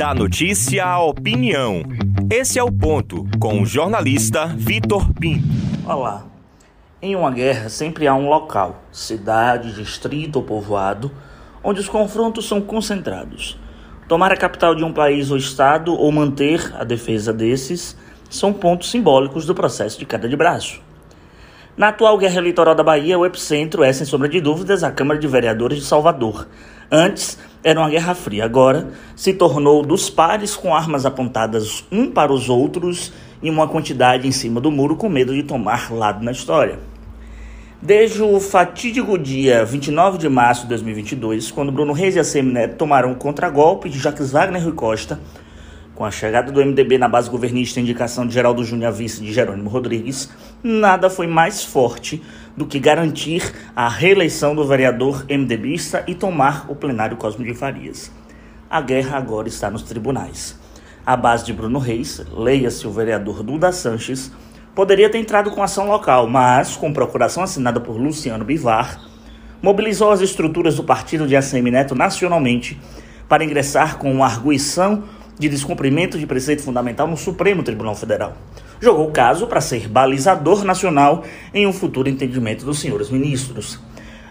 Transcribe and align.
Da 0.00 0.14
notícia 0.14 0.82
à 0.82 0.98
opinião. 0.98 1.82
Esse 2.30 2.58
é 2.58 2.64
o 2.64 2.72
ponto 2.72 3.28
com 3.38 3.60
o 3.60 3.66
jornalista 3.66 4.46
Vitor 4.46 5.12
Pinto. 5.12 5.46
Olá. 5.86 6.24
Em 7.02 7.14
uma 7.14 7.30
guerra 7.30 7.68
sempre 7.68 8.06
há 8.06 8.14
um 8.14 8.26
local, 8.26 8.80
cidade, 8.90 9.74
distrito 9.74 10.36
ou 10.36 10.42
povoado, 10.42 11.12
onde 11.62 11.80
os 11.80 11.88
confrontos 11.90 12.48
são 12.48 12.62
concentrados. 12.62 13.60
Tomar 14.08 14.32
a 14.32 14.38
capital 14.38 14.74
de 14.74 14.82
um 14.82 14.90
país 14.90 15.30
ou 15.30 15.36
estado 15.36 15.92
ou 15.92 16.10
manter 16.10 16.74
a 16.78 16.82
defesa 16.82 17.30
desses 17.30 17.94
são 18.30 18.54
pontos 18.54 18.90
simbólicos 18.90 19.44
do 19.44 19.54
processo 19.54 19.98
de 19.98 20.06
queda 20.06 20.26
de 20.26 20.34
braço. 20.34 20.80
Na 21.76 21.88
atual 21.88 22.16
guerra 22.16 22.38
eleitoral 22.38 22.74
da 22.74 22.82
Bahia, 22.82 23.18
o 23.18 23.26
epicentro 23.26 23.82
é, 23.82 23.92
sem 23.92 24.06
sombra 24.06 24.30
de 24.30 24.40
dúvidas, 24.40 24.82
a 24.82 24.90
Câmara 24.90 25.20
de 25.20 25.28
Vereadores 25.28 25.78
de 25.78 25.84
Salvador. 25.84 26.48
Antes 26.90 27.38
era 27.62 27.78
uma 27.78 27.88
guerra 27.88 28.14
fria, 28.14 28.44
agora 28.44 28.88
se 29.14 29.32
tornou 29.32 29.82
dos 29.82 30.10
pares 30.10 30.56
com 30.56 30.74
armas 30.74 31.06
apontadas 31.06 31.84
um 31.92 32.10
para 32.10 32.32
os 32.32 32.48
outros 32.48 33.12
e 33.40 33.48
uma 33.48 33.68
quantidade 33.68 34.26
em 34.26 34.32
cima 34.32 34.60
do 34.60 34.72
muro 34.72 34.96
com 34.96 35.08
medo 35.08 35.32
de 35.32 35.44
tomar 35.44 35.92
lado 35.92 36.24
na 36.24 36.32
história. 36.32 36.80
Desde 37.80 38.22
o 38.22 38.40
fatídico 38.40 39.16
dia 39.16 39.64
29 39.64 40.18
de 40.18 40.28
março 40.28 40.62
de 40.62 40.68
2022, 40.70 41.50
quando 41.50 41.70
Bruno 41.70 41.92
Reis 41.92 42.16
e 42.16 42.38
a 42.38 42.42
Neto 42.42 42.76
tomaram 42.76 43.12
o 43.12 43.16
contragolpe 43.16 43.88
de 43.88 43.98
Jacques 43.98 44.32
Wagner 44.32 44.60
e 44.60 44.64
Rui 44.64 44.74
Costa, 44.74 45.20
com 46.00 46.06
a 46.06 46.10
chegada 46.10 46.50
do 46.50 46.64
MDB 46.64 46.96
na 46.96 47.06
base 47.06 47.28
governista 47.28 47.78
e 47.78 47.82
indicação 47.82 48.26
de 48.26 48.32
Geraldo 48.32 48.64
Júnior 48.64 48.88
a 48.88 48.90
vice 48.90 49.22
de 49.22 49.34
Jerônimo 49.34 49.68
Rodrigues, 49.68 50.30
nada 50.62 51.10
foi 51.10 51.26
mais 51.26 51.62
forte 51.62 52.22
do 52.56 52.64
que 52.64 52.78
garantir 52.78 53.42
a 53.76 53.86
reeleição 53.86 54.54
do 54.54 54.66
vereador 54.66 55.26
MDBista 55.28 56.02
e 56.06 56.14
tomar 56.14 56.64
o 56.70 56.74
plenário 56.74 57.18
Cosme 57.18 57.44
de 57.44 57.54
Farias. 57.54 58.10
A 58.70 58.80
guerra 58.80 59.18
agora 59.18 59.46
está 59.46 59.70
nos 59.70 59.82
tribunais. 59.82 60.58
A 61.04 61.14
base 61.18 61.44
de 61.44 61.52
Bruno 61.52 61.78
Reis, 61.78 62.24
leia-se 62.32 62.86
o 62.86 62.90
vereador 62.90 63.42
Duda 63.42 63.70
Sanches, 63.70 64.32
poderia 64.74 65.10
ter 65.10 65.18
entrado 65.18 65.50
com 65.50 65.62
ação 65.62 65.86
local, 65.86 66.26
mas, 66.26 66.78
com 66.78 66.94
procuração 66.94 67.42
assinada 67.42 67.78
por 67.78 67.98
Luciano 67.98 68.42
Bivar, 68.42 69.02
mobilizou 69.60 70.10
as 70.10 70.22
estruturas 70.22 70.76
do 70.76 70.82
partido 70.82 71.26
de 71.26 71.36
ACM 71.36 71.70
Neto 71.70 71.94
nacionalmente 71.94 72.80
para 73.28 73.44
ingressar 73.44 73.98
com 73.98 74.10
uma 74.10 74.24
arguição 74.24 75.04
de 75.40 75.48
descumprimento 75.48 76.18
de 76.18 76.26
preceito 76.26 76.62
fundamental 76.62 77.08
no 77.08 77.16
Supremo 77.16 77.62
Tribunal 77.62 77.96
Federal. 77.96 78.36
Jogou 78.78 79.08
o 79.08 79.10
caso 79.10 79.46
para 79.46 79.62
ser 79.62 79.88
balizador 79.88 80.64
nacional 80.64 81.24
em 81.54 81.66
um 81.66 81.72
futuro 81.72 82.10
entendimento 82.10 82.62
dos 82.62 82.78
senhores 82.78 83.08
ministros. 83.08 83.80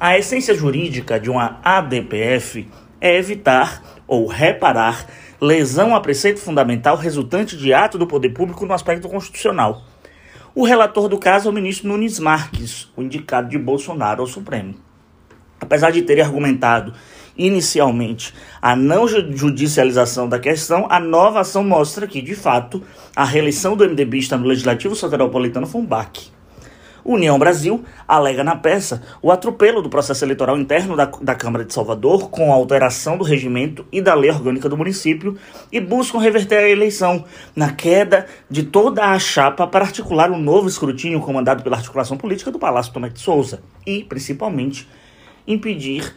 A 0.00 0.18
essência 0.18 0.54
jurídica 0.54 1.20
de 1.20 1.28
uma 1.28 1.60
ADPF 1.62 2.66
é 3.02 3.18
evitar 3.18 3.82
ou 4.06 4.26
reparar 4.26 5.06
lesão 5.38 5.94
a 5.94 6.00
preceito 6.00 6.40
fundamental 6.40 6.96
resultante 6.96 7.54
de 7.54 7.74
ato 7.74 7.98
do 7.98 8.06
poder 8.06 8.30
público 8.30 8.64
no 8.64 8.72
aspecto 8.72 9.06
constitucional. 9.06 9.82
O 10.54 10.64
relator 10.64 11.06
do 11.06 11.18
caso 11.18 11.48
é 11.48 11.50
o 11.50 11.54
ministro 11.54 11.86
Nunes 11.86 12.18
Marques, 12.18 12.90
o 12.96 13.02
indicado 13.02 13.50
de 13.50 13.58
Bolsonaro 13.58 14.22
ao 14.22 14.26
Supremo. 14.26 14.74
Apesar 15.60 15.90
de 15.90 16.00
ter 16.00 16.18
argumentado 16.22 16.94
inicialmente 17.36 18.34
a 18.60 18.74
não 18.76 19.06
judicialização 19.08 20.28
da 20.28 20.38
questão, 20.38 20.86
a 20.88 20.98
nova 21.00 21.40
ação 21.40 21.64
mostra 21.64 22.06
que, 22.06 22.22
de 22.22 22.34
fato, 22.34 22.82
a 23.14 23.24
reeleição 23.24 23.76
do 23.76 23.88
MDBista 23.88 24.36
no 24.36 24.46
Legislativo 24.46 24.94
Soteropolitano 24.94 25.66
foi 25.66 25.80
um 25.80 25.86
baque. 25.86 26.34
União 27.04 27.38
Brasil 27.38 27.84
alega 28.08 28.42
na 28.42 28.56
peça 28.56 29.02
o 29.20 29.30
atropelo 29.30 29.82
do 29.82 29.90
processo 29.90 30.24
eleitoral 30.24 30.56
interno 30.56 30.96
da, 30.96 31.04
da 31.04 31.34
Câmara 31.34 31.64
de 31.64 31.74
Salvador 31.74 32.30
com 32.30 32.50
a 32.50 32.54
alteração 32.54 33.18
do 33.18 33.24
regimento 33.24 33.86
e 33.92 34.00
da 34.00 34.14
lei 34.14 34.30
orgânica 34.30 34.70
do 34.70 34.76
município 34.76 35.36
e 35.70 35.80
buscam 35.80 36.18
reverter 36.18 36.56
a 36.56 36.68
eleição 36.68 37.24
na 37.54 37.70
queda 37.70 38.26
de 38.48 38.62
toda 38.62 39.04
a 39.04 39.18
chapa 39.18 39.66
para 39.66 39.84
articular 39.84 40.30
um 40.30 40.38
novo 40.38 40.66
escrutínio 40.66 41.20
comandado 41.20 41.62
pela 41.62 41.76
articulação 41.76 42.16
política 42.16 42.50
do 42.50 42.58
Palácio 42.58 42.92
Tomé 42.92 43.10
de 43.10 43.20
Souza 43.20 43.60
e, 43.86 44.02
principalmente, 44.04 44.88
impedir 45.46 46.14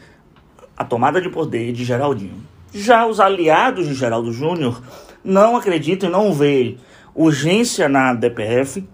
a 0.78 0.84
tomada 0.84 1.20
de 1.20 1.30
poder 1.30 1.74
de 1.74 1.84
Geraldinho. 1.84 2.44
Já 2.74 3.08
os 3.08 3.20
aliados 3.20 3.88
de 3.88 3.94
Geraldo 3.96 4.32
Júnior 4.32 4.82
não 5.24 5.56
acreditam 5.56 6.08
e 6.08 6.12
não 6.12 6.34
veem 6.34 6.78
urgência 7.16 7.90
na 7.90 8.14
DPF, 8.14 8.88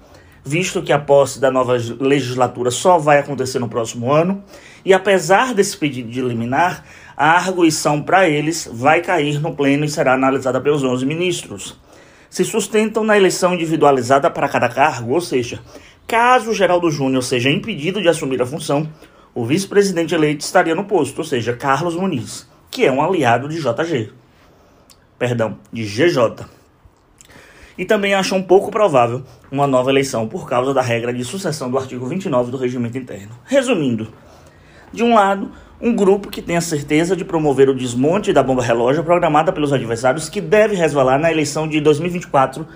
visto 0.46 0.82
que 0.82 0.94
a 0.94 1.00
posse 1.00 1.40
da 1.40 1.52
nova 1.52 1.74
legislatura 2.00 2.72
só 2.72 2.98
vai 2.98 3.20
acontecer 3.20 3.60
no 3.60 3.68
próximo 3.68 4.12
ano, 4.12 4.44
e 4.86 4.94
apesar 4.94 5.54
desse 5.54 5.78
pedido 5.78 6.10
de 6.10 6.20
eliminar, 6.20 6.86
a 7.16 7.32
arguição 7.32 8.02
para 8.02 8.28
eles 8.28 8.70
vai 8.72 9.02
cair 9.02 9.40
no 9.40 9.56
pleno 9.56 9.86
e 9.86 9.90
será 9.90 10.14
analisada 10.14 10.60
pelos 10.60 10.84
11 10.84 11.06
ministros. 11.06 11.78
Se 12.30 12.44
sustentam 12.44 13.04
na 13.04 13.16
eleição 13.16 13.54
individualizada 13.54 14.30
para 14.30 14.50
cada 14.50 14.68
cargo, 14.68 15.14
ou 15.14 15.22
seja, 15.22 15.60
caso 16.08 16.54
Geraldo 16.54 16.90
Júnior 16.90 17.24
seja 17.24 17.50
impedido 17.50 18.02
de 18.02 18.10
assumir 18.10 18.42
a 18.42 18.46
função, 18.46 18.90
o 19.36 19.46
vice-presidente 19.46 20.14
eleito 20.14 20.46
estaria 20.46 20.76
no 20.76 20.86
posto, 20.86 21.20
ou 21.20 21.24
seja, 21.24 21.54
Carlos 21.54 21.96
Muniz, 21.96 22.48
que 22.70 22.86
é 22.86 22.92
um 22.92 23.02
aliado 23.02 23.48
de 23.48 23.60
JG. 23.60 24.12
Perdão, 25.18 25.58
de 25.72 25.84
GJ. 25.84 26.46
E 27.76 27.86
também 27.86 28.14
acham 28.14 28.38
um 28.38 28.44
pouco 28.44 28.70
provável 28.70 29.24
uma 29.52 29.66
nova 29.66 29.90
eleição 29.90 30.28
por 30.28 30.48
causa 30.48 30.74
da 30.74 30.82
regra 30.82 31.12
de 31.12 31.24
sucessão 31.24 31.72
do 31.72 31.78
artigo 31.78 32.06
29 32.06 32.52
do 32.52 32.58
regimento 32.58 32.98
interno. 32.98 33.32
Resumindo, 33.46 34.14
de 34.92 35.04
um 35.04 35.16
lado, 35.16 35.52
um 35.82 35.96
grupo 35.96 36.30
que 36.30 36.42
tem 36.42 36.56
a 36.56 36.62
certeza 36.62 37.16
de 37.16 37.26
promover 37.26 37.68
o 37.68 37.76
desmonte 37.76 38.32
da 38.32 38.44
bomba 38.44 38.62
relógio 38.62 39.04
programada 39.04 39.52
pelos 39.52 39.74
adversários 39.74 40.30
que 40.30 40.40
deve 40.40 40.76
resvalar 40.76 41.20
na 41.20 41.32
eleição 41.32 41.68
de 41.68 41.82
2024 41.82 42.68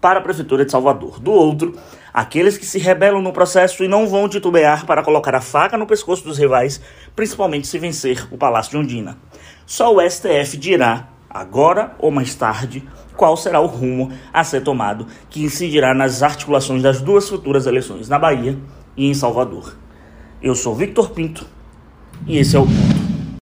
para 0.00 0.18
a 0.18 0.22
Prefeitura 0.22 0.64
de 0.64 0.70
Salvador. 0.70 1.20
Do 1.20 1.30
outro, 1.30 1.76
aqueles 2.12 2.56
que 2.56 2.66
se 2.66 2.78
rebelam 2.78 3.20
no 3.20 3.32
processo 3.32 3.84
e 3.84 3.88
não 3.88 4.08
vão 4.08 4.28
titubear 4.28 4.86
para 4.86 5.02
colocar 5.02 5.34
a 5.34 5.40
faca 5.40 5.76
no 5.76 5.86
pescoço 5.86 6.24
dos 6.24 6.38
rivais, 6.38 6.80
principalmente 7.14 7.66
se 7.66 7.78
vencer 7.78 8.26
o 8.30 8.38
Palácio 8.38 8.72
de 8.72 8.78
Ondina. 8.78 9.18
Só 9.66 9.94
o 9.94 10.00
STF 10.00 10.56
dirá, 10.56 11.08
agora 11.28 11.94
ou 11.98 12.10
mais 12.10 12.34
tarde, 12.34 12.82
qual 13.16 13.36
será 13.36 13.60
o 13.60 13.66
rumo 13.66 14.10
a 14.32 14.42
ser 14.42 14.62
tomado, 14.62 15.06
que 15.28 15.42
incidirá 15.42 15.94
nas 15.94 16.22
articulações 16.22 16.82
das 16.82 17.00
duas 17.00 17.28
futuras 17.28 17.66
eleições 17.66 18.08
na 18.08 18.18
Bahia 18.18 18.58
e 18.96 19.06
em 19.06 19.14
Salvador. 19.14 19.76
Eu 20.42 20.54
sou 20.54 20.74
Victor 20.74 21.10
Pinto 21.10 21.46
e 22.26 22.38
esse 22.38 22.56
é 22.56 22.58
o 22.58 22.66